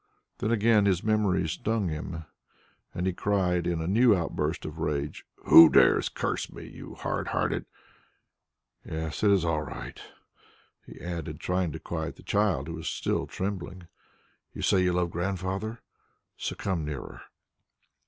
Then 0.39 0.49
again 0.49 0.87
his 0.87 1.03
memories 1.03 1.51
stung 1.51 1.89
him 1.89 2.25
and 2.91 3.05
he 3.05 3.13
cried 3.13 3.67
in 3.67 3.79
a 3.79 3.85
new 3.87 4.15
outburst 4.15 4.65
of 4.65 4.79
rage, 4.79 5.27
"Who 5.45 5.69
dares 5.69 6.09
curse 6.09 6.49
us. 6.51 6.55
You 6.63 6.95
hard 6.95 7.27
hearted 7.27 7.67
Yes, 8.83 9.23
it 9.23 9.29
is 9.29 9.45
all 9.45 9.61
right," 9.61 10.01
he 10.87 10.99
added, 10.99 11.39
trying 11.39 11.71
to 11.73 11.79
quiet 11.79 12.15
the 12.15 12.23
child 12.23 12.67
who 12.67 12.73
was 12.73 12.87
still 12.89 13.27
trembling. 13.27 13.87
"You 14.55 14.63
say 14.63 14.81
you 14.81 14.91
love 14.93 15.11
Grandfather; 15.11 15.81
so 16.35 16.55
come 16.55 16.83
nearer." 16.83 17.21